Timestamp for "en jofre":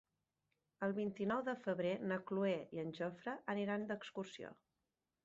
2.85-3.37